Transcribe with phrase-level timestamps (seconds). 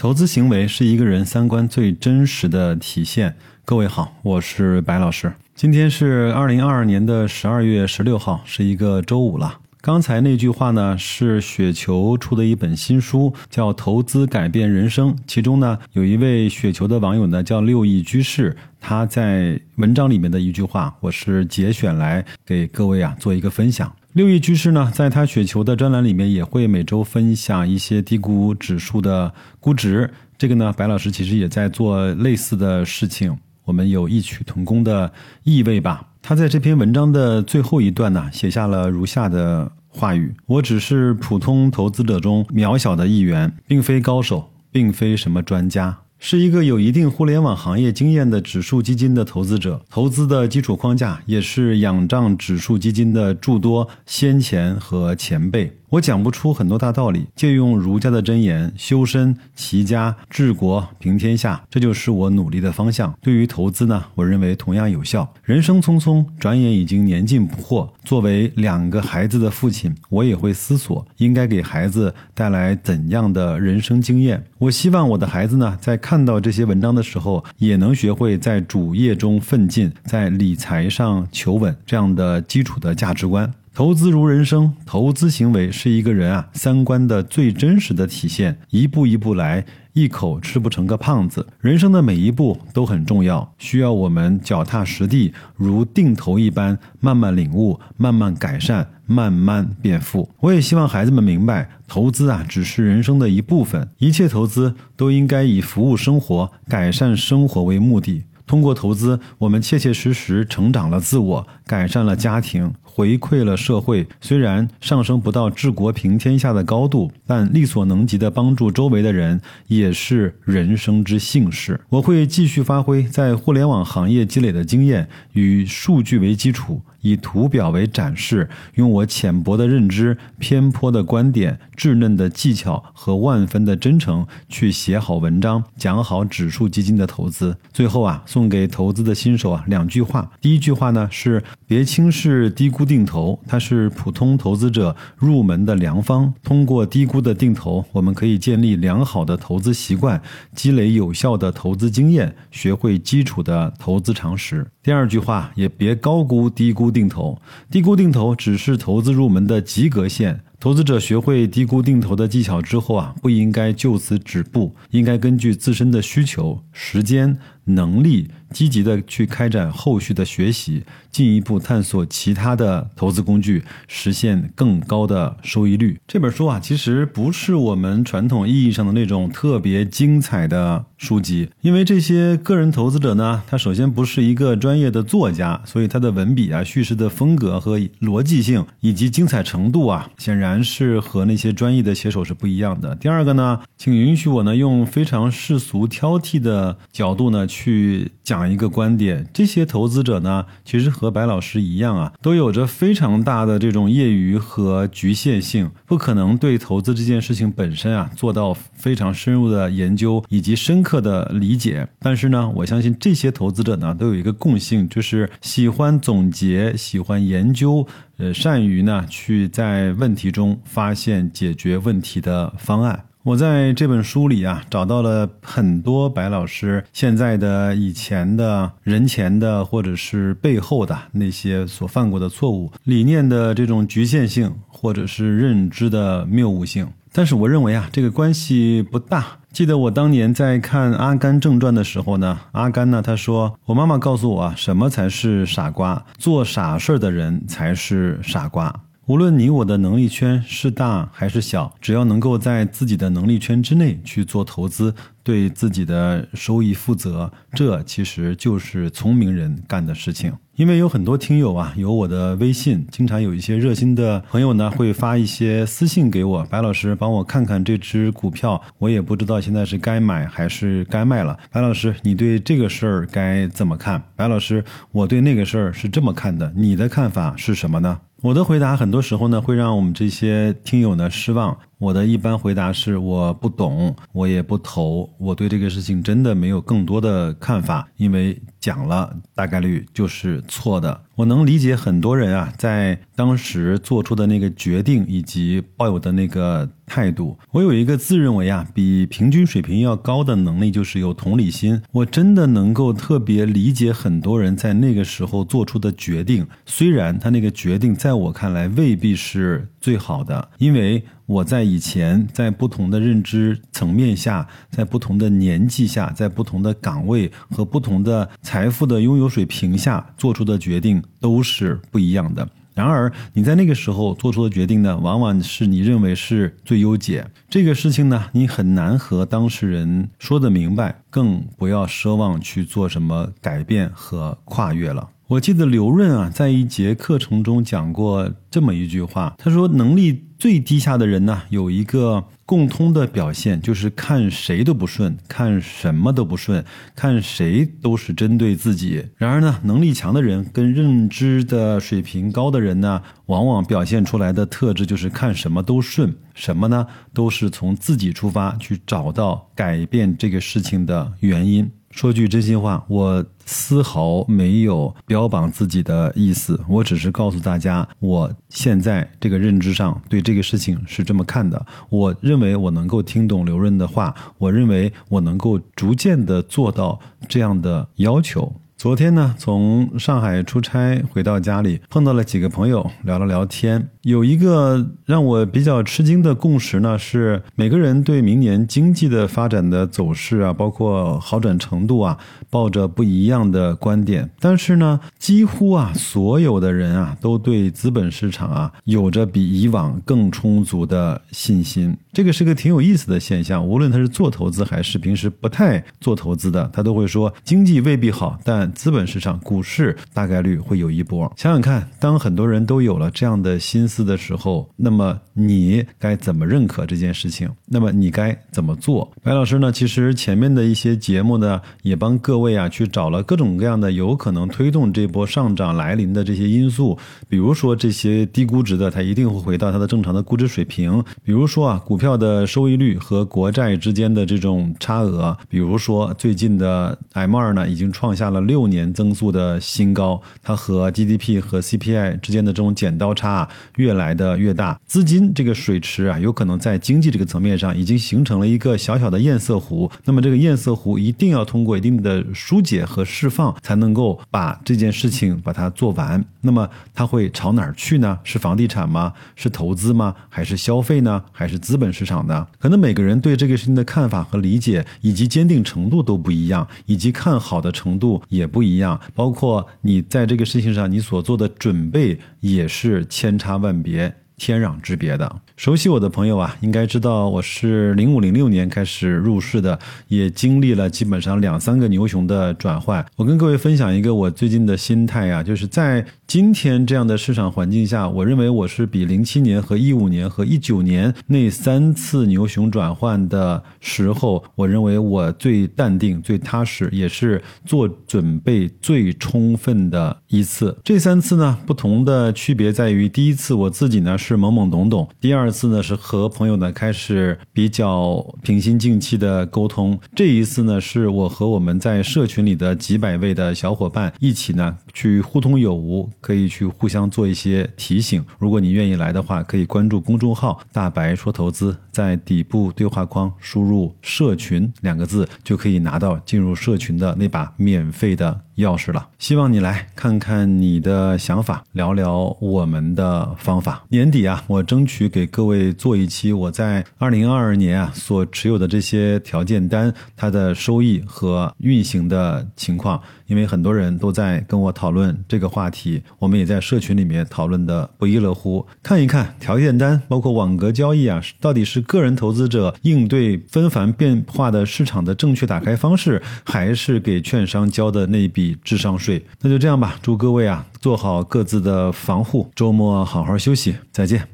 [0.00, 3.36] 投资行为是一个人三观最真实的体现。
[3.66, 5.30] 各位好，我是白老师。
[5.54, 9.58] 今天是二零二二年的十二月十六号，是一个周五了。
[9.82, 15.12] 刚才那句话呢，是雪球出的一本新书，叫《投资改变人生》。
[15.26, 23.92] 其中呢，有一位雪球的网友呢，叫六亿居士，他在文章里面的一句话，我是节选来给各位啊做一个分享。
[24.12, 30.10] 六亿居士呢，在他雪球的专栏里面也会每周分享一些低估指数的估值。
[30.36, 35.12] 这个呢，白老师其实也在做类似的事情，我们有异曲同工的
[35.44, 36.08] 意味吧。
[36.20, 55.72] 他在这篇文章的最后一段呢，写下了如下的话语：“我只是普通投资者中渺小的一员，并非高手，并非什么专家。”是一个有一定互联网行业经验的指数基金的投资者，投资的基础框架也是仰仗指数基金的诸多先前和前辈。
[55.90, 63.12] 我讲不出很多大道理，借用儒家的箴言：修身齐家治国平天下，这就是我努力的方向。
[63.20, 65.28] 对于投资呢，我认为同样有效。
[65.42, 67.88] 人生匆匆，转眼已经年近不惑。
[68.04, 74.44] 作为两个孩子的父亲，我也会思索应该给孩子带来怎样的人生经验。
[74.58, 83.52] 我希望我的孩子呢，在看到这些文章的时候，也能学会在主业中奋进，在理财上求稳这样的基础的价值观。
[83.72, 88.58] 投资如人生，投资行为是一个人啊三观的最真实的体现。
[88.70, 91.46] 一步一步来，一口吃不成个胖子。
[91.60, 100.28] 人生的每一步都很重要，需要我们脚踏实地，如定投一般，慢慢领悟，慢慢改善，慢慢变富。
[100.40, 108.24] 我也希望孩子们明白，投资啊只是人生的一部分，一切投资都应该以服务生活、改善生活为目的。
[108.46, 112.74] 通过投资，我们切切实实成长了自我，改善了家庭。
[112.92, 121.80] 回馈了社会，虽然上升不到治国平天下的高度，但力所能及的帮助周围的人也是人生之幸事。
[121.88, 137.56] 我会继续发挥在互联网行业积累的经验，与数据为基础，以图表为展示，用我浅薄的认知、偏颇的观点、稚嫩的技巧和万分的真诚去写好文章，讲好指数基金的投资。
[137.72, 140.28] 最后啊，送给投资的新手啊两句话。
[140.40, 142.79] 第一句话呢是别轻视低估。
[142.80, 146.32] 估定投，它是普通投资者入门的良方。
[146.42, 150.22] 通过低估的定投，我们可以建立良好的投资习惯，
[150.54, 154.66] 积累有效的投资经验，学会基础的投资常识。
[154.82, 157.38] 第二句话，也别高估低估定投。
[157.70, 160.40] 低估定投只是投资入门的及格线。
[160.58, 167.38] 投资者学会低估定投的技巧之后啊，不应该就此止步，应该根据自身的需求、时间、
[167.74, 168.28] 能力。
[168.52, 170.82] 积极的去开展后续的学习，
[171.12, 175.96] 进一步探索其他的投资工具，实现更高的收益率。
[176.08, 192.96] 这本书啊，其实不是我们传统意义上的那种特别精彩的书籍，因为这些个人投资者呢，他首先不是一个专业的作家，所以他的文笔啊、叙事的风格和逻辑性以及精彩程度啊，显然是和那些专业的写手是不一样的。
[192.96, 198.12] 第二个呢，请允许我呢，用非常世俗挑剔的角度呢，去去。
[198.30, 211.88] 讲一个观点，这些投资者呢，其实和白老师一样啊，都有着非常大的这种业余和局限性，不可能对投资这件事情本身啊做到非常深入的研究以及深刻的理解。
[211.98, 217.84] 但是呢，我相信这些投资者呢，都有一个共性，就是喜欢总结，喜欢研究，
[218.18, 223.06] 呃，善于呢去在问题中发现解决问题的方案。
[223.22, 236.88] 我在这本书里啊，找到了很多白老师现在的、以前的、人前的，或者是背后的那些所犯过的错误、理念的这种局限性，或者是认知的谬误性。
[237.12, 239.26] 但是我认为啊，这个关系不大。
[239.52, 246.02] 记得我当年在看《阿甘正传》的时候呢，阿甘呢他说：“我妈妈告诉我啊，什么才是傻瓜？
[246.16, 248.74] 做傻事儿的人才是傻瓜。”
[249.10, 254.94] 无论你我的能力圈是大还是小，只要能够在自己的能力圈之内去做投资，
[255.24, 260.32] 对自己的收益负责，这其实就是聪明人干的事情。
[260.54, 271.36] 因为有很多听友啊，有我的微信，经常有一些热心的朋友呢，会发一些私信给我，白老师帮我看看这只股票，我也不知道现在是该买还是该卖了。
[271.50, 274.00] 白老师，你对这个事儿该怎么看？
[274.14, 274.62] 白老师，
[274.92, 277.98] 我对那个事儿是这么看的，你的看法是什么呢？
[278.22, 281.56] 我的回答很多时候呢，会让我们这些听友呢失望。
[281.80, 291.00] 我的一般回答是我不懂，我也不投，我对这个事情真的没有更多的看法，因为讲了大概率就是错的。
[291.16, 297.38] 我能理解很多人啊，在当时做出的那个决定以及抱有的那个态度。
[297.50, 301.80] 我有一个自认为啊，比平均水平要高的能力，就是有同理心。
[301.92, 311.02] 我真的能够特别理解很多人在那个时候做出的决定，虽然他那个决定在我看来未必是最好的，因为。
[311.30, 322.48] 我在以前在不同的认知层面下，在不同的年纪下，在不同的岗位和不同的财富的拥有水平下做出的决定都是不一样的。
[322.74, 327.24] 然而，你在那个时候做出的决定呢，往往是你认为是最优解。
[327.48, 335.08] 这个事情呢，你很难和当事人说得明白，更不要奢望去做什么改变和跨越了。
[335.30, 346.64] 我记得刘润啊，在一节课程中讲过这么一句话，他说：“能力最低下的人呢，有一个共通的表现，就是看谁都不顺，看什么都不顺，
[346.96, 349.06] 看谁都是针对自己。
[349.18, 356.84] 然而呢，能力强的人跟认知的水平高的人呢，往往表现出来的特质就是看什么都顺，什么呢，
[357.14, 371.66] 都是从自己出发去找到改变这个事情的原因。”说句真心话，我丝毫没有标榜自己的意思，我只是告诉大家，我现在这个认知上对这个事情是这么看的。
[371.88, 378.52] 我认为我能够听懂刘润的话，我认为我能够逐渐的做到这样的要求。
[378.80, 383.90] 昨天呢，从上海出差回到家里，碰到了几个朋友，聊了聊天。
[384.04, 392.16] 有一个让我比较吃惊的共识呢，是每个人对明年经济的发展的走势啊，包括好转程度啊，
[392.48, 394.30] 抱着不一样的观点。
[394.40, 401.94] 但是呢，几乎啊所有的人啊，都对资本市场啊有着比以往更充足的信心。
[402.14, 403.64] 这个是个挺有意思的现象。
[403.64, 411.30] 无论他是做投资还是平时不太做投资的，他都会说经济未必好，但资本市场、股市大概率会有一波。
[411.36, 417.48] 想想看，当很多人都有了这样的心思的时候，那么你该怎么认可这件事情？
[417.66, 419.10] 那么你该怎么做？
[419.22, 419.70] 白老师呢？
[419.72, 426.98] 其实前面的一些节目呢，也帮各位啊去找了各种各样的有可能推动这波上涨来临的这些因素。
[427.28, 431.02] 比如说这些低估值的，它一定会回到它的正常的估值水平。
[431.22, 435.36] 比如说啊，股票的收益率和国债之间的这种差额。
[435.48, 449.90] 比如说最近的 M 二呢，已经创下了六年增速的新高，它和 GDP 和 CPI 之间的这种剪刀差越来的越大，资金这个水池啊，有可能在经济这个层面上已经形成了一个小小的堰塞湖。
[450.04, 456.24] 那么这个堰塞湖一定要通过一定的疏解和释放，才能够把这件事情把它做完。
[456.40, 458.18] 那么它会朝哪儿去呢？
[458.24, 459.12] 是房地产吗？
[459.36, 460.14] 是投资吗？
[460.28, 461.22] 还是消费呢？
[461.32, 462.46] 还是资本市场呢？
[462.58, 469.00] 可能每个人对这个事情的看法和理解，以及坚定程度都不一样，以及看好的程度也不一样。
[469.14, 474.14] 包括你在这个事情上你所做的准备也是千差万别。
[474.40, 479.78] 天壤之别的，熟悉我的朋友啊，应该知道我是零五零六年开始入市的，
[480.08, 483.04] 也经历了基本上两三个牛熊的转换。
[483.16, 500.74] 我跟各位分享一个我最近的心态啊，就是在今天这样的市场环境下，我认为我是比零七年和一五年和一九年那三次牛熊转换的时候，我认为我最淡定、最踏实，也是做准备最充分的一次。
[500.82, 504.29] 这三次呢，不同的区别在于，第一次我自己呢是。
[504.30, 505.08] 是懵懵懂懂。
[505.20, 509.98] 第二次呢，是和朋友呢开始比较平心静气的沟通。
[510.14, 518.24] 这一次呢，是我和我们在社群里的几百位的小伙伴一起呢去互通有无，可以去互相做一些提醒。
[518.38, 528.42] 如果你愿意来的话，可以关注公众号“大白说投资”，在底部对话框输入“社群”两个字，就可以拿到进入社群的那把免费的。
[528.56, 533.84] 钥匙了，希望你来看看你的想法，聊聊我们的方法。
[533.88, 543.00] 年底啊，我争取给各位做一期我在二零二二年啊所持有的这些条件单，它的收益和运行的情况。
[543.26, 548.66] 因为很多人都在跟我讨论这个话题，我们也在社群里面讨论的不亦乐乎。
[548.82, 559.24] 看一看条件单，包括网格交易啊，到底是个人投资者应对纷繁变化的市场的正确打开方式，还是给券商交的那笔以智商税？
[559.40, 564.26] 那就这样吧，祝各位啊做好各自的防护，周末好好休息，再见。